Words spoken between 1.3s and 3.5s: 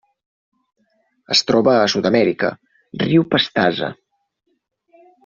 Es troba a Sud-amèrica: riu